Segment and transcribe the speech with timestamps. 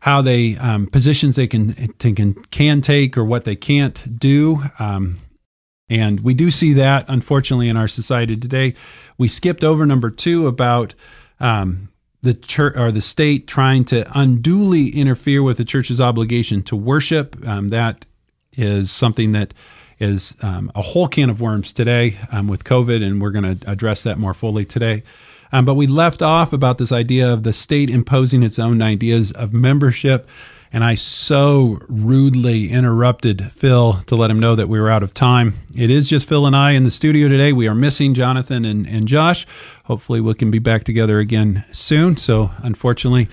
[0.00, 4.62] how they um, positions they can, can can take or what they can't do.
[4.78, 5.18] Um,
[5.90, 8.74] and we do see that, unfortunately, in our society today.
[9.16, 10.94] We skipped over number two about
[11.40, 11.88] um,
[12.22, 17.36] the church or the state trying to unduly interfere with the church's obligation to worship.
[17.46, 18.06] Um, that
[18.58, 19.54] is something that
[19.98, 23.70] is um, a whole can of worms today um, with COVID, and we're going to
[23.70, 25.02] address that more fully today.
[25.50, 29.32] Um, but we left off about this idea of the state imposing its own ideas
[29.32, 30.28] of membership
[30.72, 35.14] and I so rudely interrupted Phil to let him know that we were out of
[35.14, 35.54] time.
[35.74, 37.52] It is just Phil and I in the studio today.
[37.52, 39.46] We are missing Jonathan and, and Josh.
[39.84, 42.16] Hopefully, we can be back together again soon.
[42.16, 43.28] So, unfortunately,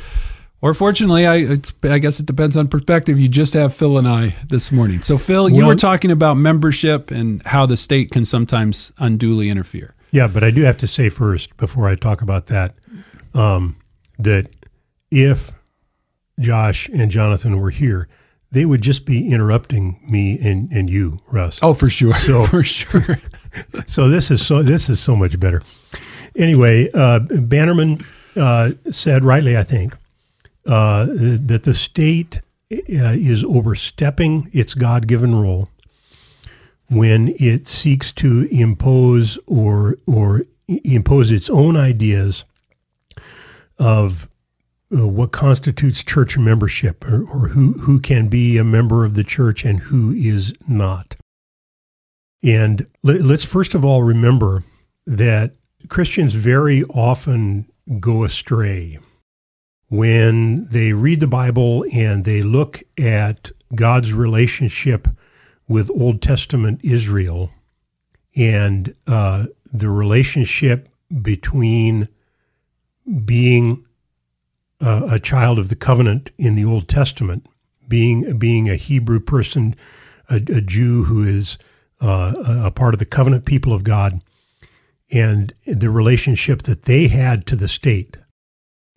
[0.65, 3.19] or fortunately, I, I guess it depends on perspective.
[3.19, 5.03] You just have Phil and I this morning.
[5.03, 9.93] So, Phil, you were talking about membership and how the state can sometimes unduly interfere.
[10.09, 12.73] Yeah, but I do have to say first, before I talk about that,
[13.35, 13.75] um,
[14.17, 14.47] that
[15.11, 15.51] if
[16.39, 18.09] Josh and Jonathan were here,
[18.49, 21.59] they would just be interrupting me and, and you, Russ.
[21.61, 22.15] Oh, for sure.
[22.15, 23.19] So, for sure.
[23.85, 25.61] so this is so this is so much better.
[26.35, 27.99] Anyway, uh, Bannerman
[28.35, 29.95] uh, said rightly, I think,
[30.65, 35.69] uh, that the state uh, is overstepping its God-given role
[36.89, 42.43] when it seeks to impose or or impose its own ideas
[43.77, 44.27] of
[44.95, 49.23] uh, what constitutes church membership or, or who, who can be a member of the
[49.23, 51.15] church and who is not.
[52.43, 54.63] And let, let's first of all remember
[55.05, 55.55] that
[55.89, 57.67] Christians very often
[57.99, 58.99] go astray
[59.89, 65.07] when they read the Bible and they look at God's relationship
[65.67, 67.51] with Old Testament Israel
[68.35, 70.89] and uh, the relationship
[71.21, 72.07] between
[73.25, 73.85] being
[74.81, 77.47] uh, a child of the covenant in the Old Testament,
[77.87, 79.75] being being a Hebrew person,
[80.29, 81.57] a, a Jew who is
[82.01, 84.21] uh, a part of the covenant people of God,
[85.11, 88.17] and the relationship that they had to the state,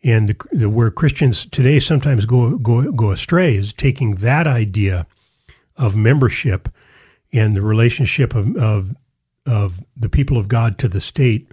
[0.05, 5.07] and the, the, where Christians today sometimes go go go astray is taking that idea
[5.77, 6.69] of membership
[7.33, 8.97] and the relationship of, of
[9.47, 11.51] of the people of God to the state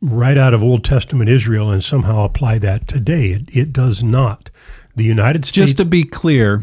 [0.00, 3.30] right out of Old Testament Israel and somehow apply that today.
[3.30, 4.50] It, it does not.
[4.96, 5.54] The United States.
[5.54, 6.62] Just to be clear,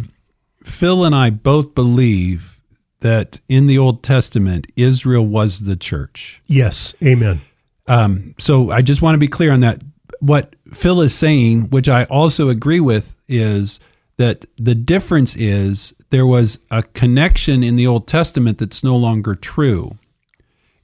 [0.63, 2.59] Phil and I both believe
[2.99, 6.41] that in the Old Testament, Israel was the church.
[6.47, 6.93] Yes.
[7.03, 7.41] Amen.
[7.87, 9.81] Um, so I just want to be clear on that.
[10.21, 13.79] What Phil is saying, which I also agree with, is
[14.17, 19.35] that the difference is there was a connection in the Old Testament that's no longer
[19.35, 19.97] true.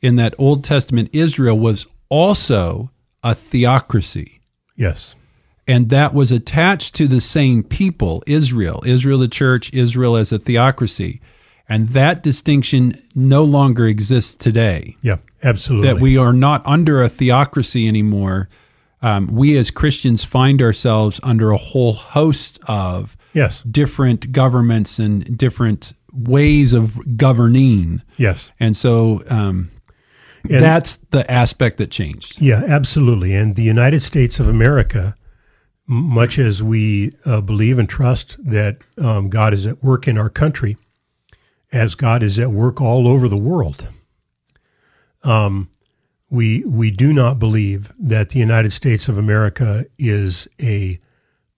[0.01, 2.91] In that Old Testament Israel was also
[3.23, 4.41] a theocracy.
[4.75, 5.15] Yes.
[5.67, 10.39] And that was attached to the same people, Israel, Israel the church, Israel as a
[10.39, 11.19] theocracy.
[11.69, 14.95] And that distinction no longer exists today.
[15.01, 15.87] Yeah, absolutely.
[15.89, 18.47] That we are not under a theocracy anymore.
[19.01, 23.61] Um, we as Christians find ourselves under a whole host of yes.
[23.63, 28.01] different governments and different ways of governing.
[28.17, 28.49] Yes.
[28.59, 29.69] And so um,
[30.49, 32.41] and That's the aspect that changed.
[32.41, 33.35] Yeah, absolutely.
[33.35, 35.15] And the United States of America,
[35.87, 40.29] much as we uh, believe and trust that um, God is at work in our
[40.29, 40.77] country,
[41.71, 43.87] as God is at work all over the world,
[45.23, 45.69] um,
[46.29, 50.99] we we do not believe that the United States of America is a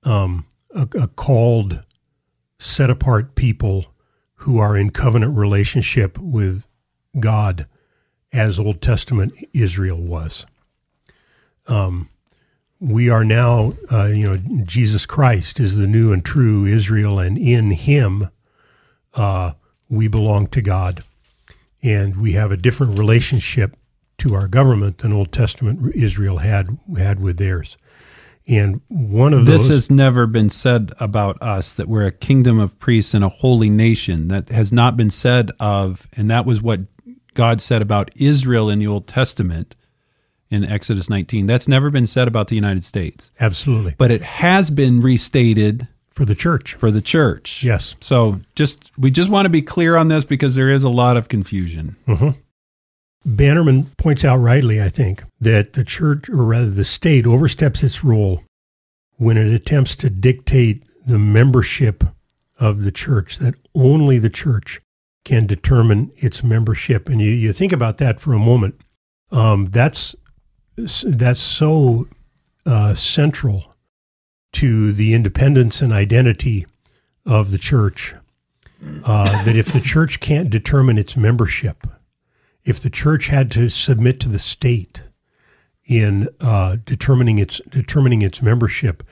[0.04, 1.84] um, a, a called,
[2.58, 3.88] set apart people
[4.36, 6.68] who are in covenant relationship with
[7.20, 7.68] God
[8.32, 10.46] as Old Testament Israel was.
[11.68, 12.10] Um,
[12.80, 17.38] we are now, uh, you know, Jesus Christ is the new and true Israel, and
[17.38, 18.30] in Him
[19.16, 19.54] uh,
[19.90, 21.04] we belong to God,
[21.84, 23.76] and we have a different relationship
[24.20, 27.78] to our government than Old Testament Israel had had with theirs.
[28.48, 32.58] And one of this those, has never been said about us that we're a kingdom
[32.60, 34.28] of priests and a holy nation.
[34.30, 36.80] That has not been said of, and that was what
[37.36, 39.76] God said about Israel in the Old Testament
[40.50, 41.46] in Exodus 19.
[41.46, 43.32] That's never been said about the United States.
[43.40, 46.74] absolutely But it has been restated for the church.
[46.74, 47.64] for the church.
[47.64, 47.96] Yes.
[48.02, 51.18] So just we just want to be clear on this because there is a lot
[51.18, 51.96] of confusion.
[52.08, 52.30] Mm-hmm.
[53.26, 58.04] Bannerman points out rightly, I think, that the church, or rather the state, oversteps its
[58.04, 58.44] role
[59.18, 62.04] when it attempts to dictate the membership
[62.60, 64.80] of the church, that only the church
[65.26, 67.10] can determine its membership.
[67.10, 68.82] And you, you think about that for a moment.
[69.32, 70.16] Um, that's,
[70.76, 72.08] that's so
[72.66, 73.76] uh, central
[74.54, 76.66] to the independence and identity
[77.26, 78.16] of the church
[79.04, 81.86] uh, that if the church can't determine its membership,
[82.70, 85.02] if the church had to submit to the state
[85.88, 89.04] in uh, determining its determining its membership,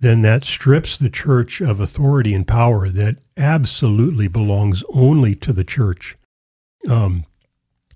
[0.00, 5.64] then that strips the church of authority and power that absolutely belongs only to the
[5.64, 6.14] church,
[6.90, 7.24] um,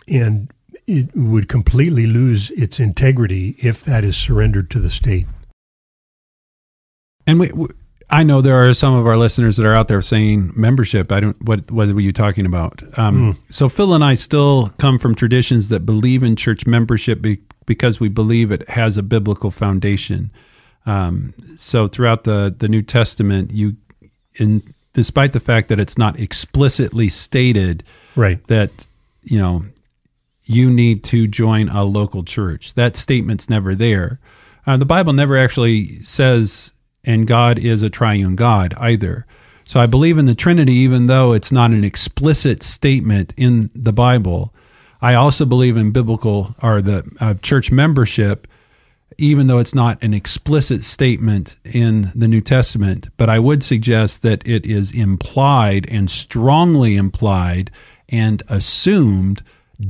[0.09, 0.51] and
[0.87, 5.27] it would completely lose its integrity if that is surrendered to the state.
[7.27, 7.51] And we,
[8.11, 11.11] I know there are some of our listeners that are out there saying membership.
[11.11, 11.41] I don't.
[11.43, 12.83] What what were you talking about?
[12.99, 17.39] Um, So Phil and I still come from traditions that believe in church membership be,
[17.67, 20.31] because we believe it has a biblical foundation.
[20.87, 23.77] Um, so throughout the the New Testament, you,
[24.37, 24.63] in
[24.93, 27.83] despite the fact that it's not explicitly stated
[28.17, 28.45] Right.
[28.47, 28.87] that
[29.25, 29.65] you know
[30.45, 32.75] you need to join a local church.
[32.75, 34.21] That statement's never there.
[34.67, 36.71] Uh, the Bible never actually says,
[37.05, 39.27] and God is a triune God either.
[39.65, 43.93] So I believe in the Trinity, even though it's not an explicit statement in the
[43.93, 44.53] Bible.
[45.01, 48.47] I also believe in biblical or the uh, church membership,
[49.19, 53.09] even though it's not an explicit statement in the New Testament.
[53.17, 57.71] But I would suggest that it is implied and strongly implied
[58.09, 59.43] and assumed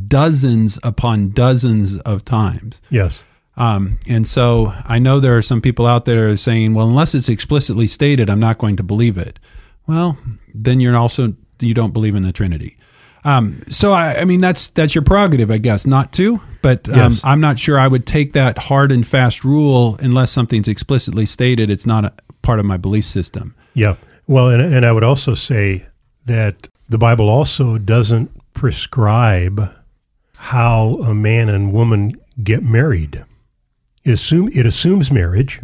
[0.08, 2.81] dozens upon dozens of times.
[2.90, 3.22] Yes.
[3.56, 7.29] Um, and so I know there are some people out there saying, well, unless it's
[7.29, 9.39] explicitly stated, I'm not going to believe it.
[9.87, 10.19] Well,
[10.53, 12.77] then you're also you don't believe in the Trinity.
[13.25, 16.41] Um, so I, I mean that's that's your prerogative, I guess, not to.
[16.62, 17.21] But um, Yes.
[17.25, 21.71] I'm not sure I would take that hard and fast rule unless something's explicitly stated.
[21.71, 22.12] It's not a
[22.43, 23.55] part of my belief system.
[23.75, 23.97] Yeah.
[24.27, 25.87] Well, and, and I would also say
[26.25, 29.75] that the Bible also doesn't prescribe
[30.35, 33.25] how a man and woman get married.
[34.05, 35.61] It assume it assumes marriage,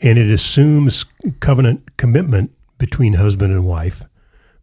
[0.00, 1.04] and it assumes
[1.40, 4.02] covenant commitment between husband and wife,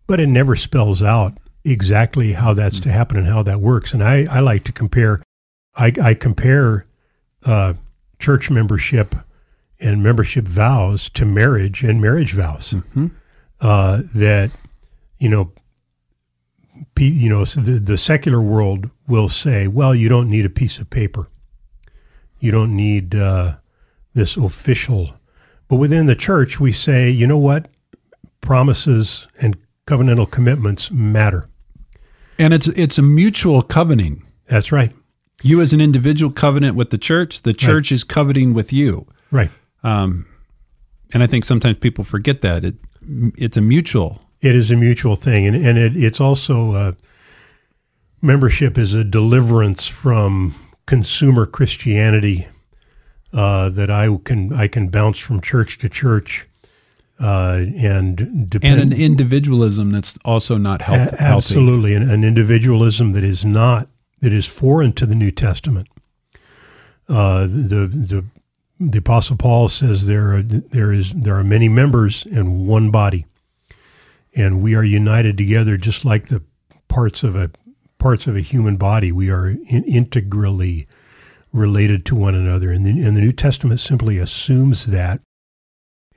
[0.08, 1.34] but it never spells out
[1.66, 3.94] exactly how that's to happen and how that works.
[3.94, 5.22] And I, I like to compare.
[5.76, 6.86] I, I compare
[7.46, 7.74] uh,
[8.20, 9.16] church membership
[9.80, 12.76] and membership vows to marriage and marriage vows.
[13.60, 14.52] Uh, that
[15.20, 15.52] you know,
[16.98, 20.80] you know, so the, the secular world will say, well, you don't need a piece
[20.80, 21.28] of paper,
[22.44, 23.56] you don't need uh,
[24.14, 25.14] this official.
[25.70, 27.70] But within the church, we say, you know what,
[28.42, 29.58] promises and
[29.88, 31.48] covenantal commitments matter.
[32.38, 34.26] And it's it's a mutual covenanting.
[34.48, 34.92] That's right.
[35.42, 39.08] You as an individual covenant with the church, the church is coveting with you.
[39.32, 39.52] Right.
[39.84, 40.26] Um,
[41.14, 42.76] and I think sometimes people forget that it
[43.38, 44.22] it's a mutual.
[44.42, 46.92] It is a mutual thing, and and it, it's also uh,
[48.22, 52.48] membership is a deliverance from consumer Christianity
[53.34, 56.46] uh, that I can I can bounce from church to church
[57.20, 61.24] uh, and depend and an individualism that's also not a- health, healthy.
[61.24, 63.88] absolutely an, an individualism that is not
[64.22, 65.88] that is foreign to the New Testament.
[67.10, 68.26] Uh, the the
[68.80, 73.26] the Apostle Paul says there are, there is there are many members in one body,
[74.36, 76.42] and we are united together just like the
[76.88, 77.52] parts of a
[78.04, 79.14] parts of a human body.
[79.14, 80.88] We are in, integrally
[81.54, 85.22] related to one another, and the, and the New Testament simply assumes that.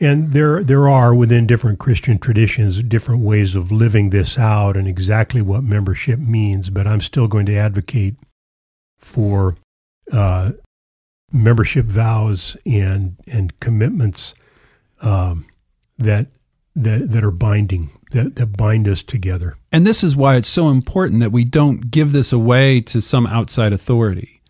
[0.00, 4.86] And there there are within different Christian traditions different ways of living this out and
[4.86, 6.68] exactly what membership means.
[6.68, 8.16] But I'm still going to advocate
[8.98, 9.56] for
[10.12, 10.52] uh,
[11.32, 14.34] membership vows and and commitments
[15.00, 15.46] um,
[15.96, 16.26] that
[16.76, 19.56] that that are binding that that bind us together.
[19.72, 23.26] And this is why it's so important that we don't give this away to some
[23.26, 24.40] outside authority.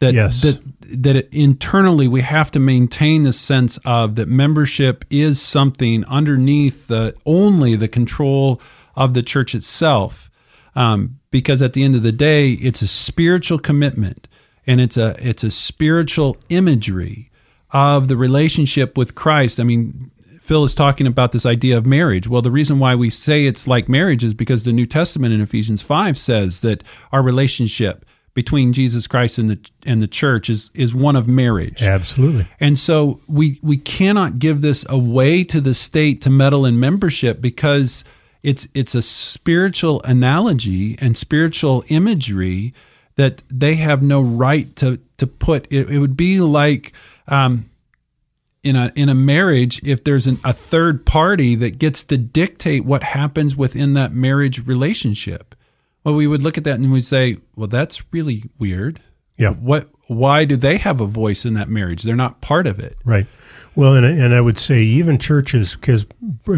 [0.00, 0.42] That Yes.
[0.42, 0.60] that
[1.02, 6.88] that it, internally we have to maintain the sense of that membership is something underneath
[6.88, 8.60] the only the control
[8.94, 10.30] of the church itself.
[10.74, 14.28] Um, because at the end of the day, it's a spiritual commitment
[14.66, 17.30] and it's a it's a spiritual imagery
[17.70, 19.58] of the relationship with Christ.
[19.60, 20.10] I mean,
[20.46, 22.28] Phil is talking about this idea of marriage.
[22.28, 25.40] Well, the reason why we say it's like marriage is because the New Testament in
[25.40, 30.70] Ephesians 5 says that our relationship between Jesus Christ and the and the church is
[30.72, 31.82] is one of marriage.
[31.82, 32.46] Absolutely.
[32.60, 37.40] And so we we cannot give this away to the state to meddle in membership
[37.40, 38.04] because
[38.44, 42.72] it's it's a spiritual analogy and spiritual imagery
[43.16, 45.66] that they have no right to to put.
[45.72, 46.92] It, it would be like
[47.26, 47.68] um,
[48.66, 52.84] in a in a marriage if there's an, a third party that gets to dictate
[52.84, 55.54] what happens within that marriage relationship.
[56.02, 59.00] Well, we would look at that and we'd say, well, that's really weird.
[59.36, 59.50] Yeah.
[59.50, 59.88] What?
[60.08, 62.02] Why do they have a voice in that marriage?
[62.02, 62.96] They're not part of it.
[63.04, 63.26] Right.
[63.76, 66.04] Well, and and I would say even churches, because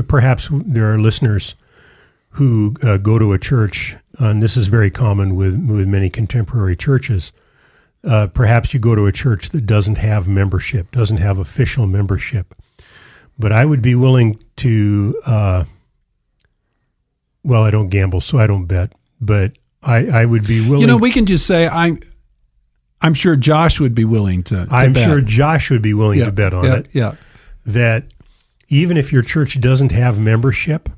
[0.06, 1.56] perhaps there are listeners
[2.30, 6.76] who uh, go to a church, and this is very common with with many contemporary
[6.76, 7.32] churches.
[8.04, 12.54] Uh, perhaps you go to a church that doesn't have membership, doesn't have official membership,
[13.38, 15.20] but I would be willing to.
[15.26, 15.64] Uh,
[17.42, 19.52] well, I don't gamble, so I don't bet, but
[19.82, 20.80] I, I would be willing.
[20.80, 21.98] You know, we can just say I'm.
[23.00, 24.66] I'm sure Josh would be willing to.
[24.66, 25.08] to I'm bet.
[25.08, 26.88] sure Josh would be willing Yeah, to bet on yeah, it.
[26.92, 27.14] Yeah.
[27.66, 28.12] that
[28.68, 30.88] even if your church doesn't have membership,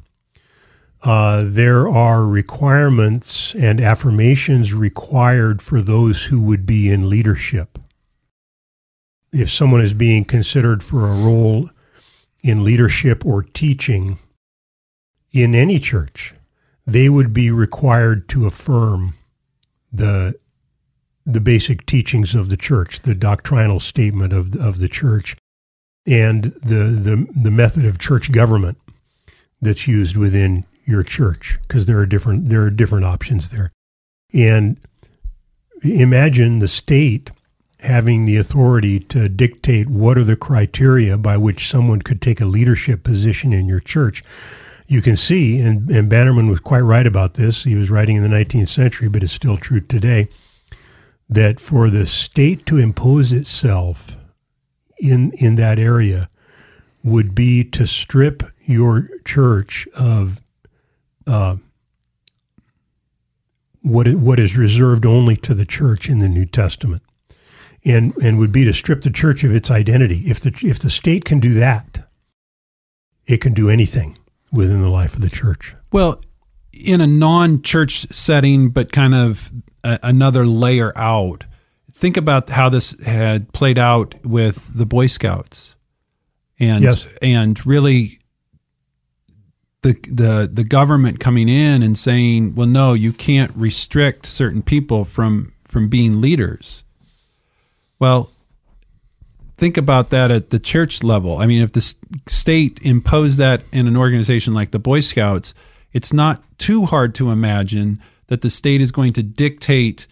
[1.03, 7.79] uh, there are requirements and affirmations required for those who would be in leadership.
[9.33, 11.71] If someone is being considered for a role
[12.43, 14.19] in leadership or teaching
[15.33, 16.35] in any church,
[16.87, 19.15] they would be required to affirm
[19.93, 20.39] the
[21.27, 25.37] the basic teachings of the church, the doctrinal statement of of the church,
[26.07, 28.79] and the the the method of church government
[29.63, 33.71] that's used within your church because there are different there are different options there.
[34.35, 34.79] And
[35.83, 37.31] imagine the state
[37.81, 42.45] having the authority to dictate what are the criteria by which someone could take a
[42.45, 44.23] leadership position in your church.
[44.87, 48.23] You can see and, and bannerman was quite right about this he was writing in
[48.23, 50.29] the 19th century but it's still true today
[51.29, 54.19] that for the state to impose itself
[54.99, 56.29] in in that area
[57.03, 60.41] would be to strip your church of
[61.27, 61.57] uh,
[63.83, 67.03] what it, what is reserved only to the church in the New Testament,
[67.85, 70.23] and and would be to strip the church of its identity.
[70.27, 72.07] If the if the state can do that,
[73.27, 74.17] it can do anything
[74.53, 75.75] within the life of the church.
[75.93, 76.21] Well,
[76.73, 79.51] in a non-church setting, but kind of
[79.85, 81.45] a, another layer out.
[81.93, 85.75] Think about how this had played out with the Boy Scouts,
[86.59, 87.07] and Yes.
[87.21, 88.20] and really
[89.83, 95.05] the the the government coming in and saying, "Well, no, you can't restrict certain people
[95.05, 96.85] from from being leaders."
[97.99, 98.31] Well,
[99.57, 101.39] think about that at the church level.
[101.39, 101.95] I mean, if the
[102.27, 105.55] state imposed that in an organization like the Boy Scouts,
[105.93, 110.07] it's not too hard to imagine that the state is going to dictate.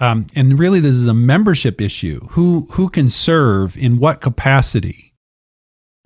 [0.00, 2.26] Um, and really, this is a membership issue.
[2.30, 5.14] Who who can serve in what capacity,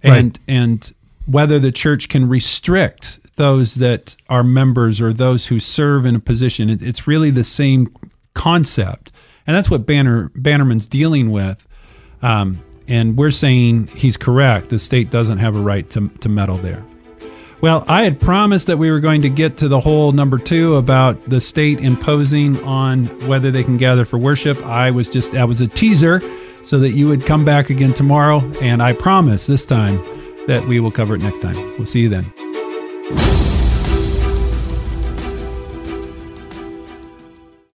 [0.02, 0.92] and and
[1.26, 6.21] whether the church can restrict those that are members or those who serve in a
[6.21, 6.71] position.
[6.71, 7.95] It, it's really the same
[8.35, 9.12] concept,
[9.47, 11.66] and that's what Banner Bannerman's dealing with.
[12.23, 14.68] Um, and we're saying he's correct.
[14.68, 16.85] The state doesn't have a right to, to meddle there.
[17.61, 20.76] Well, I had promised that we were going to get to the whole number two
[20.76, 24.64] about the state imposing on whether they can gather for worship.
[24.66, 26.21] I was just, that was a teaser
[26.62, 28.40] so that you would come back again tomorrow.
[28.61, 29.99] And I promise this time
[30.46, 31.56] that we will cover it next time.
[31.76, 32.45] We'll see you then.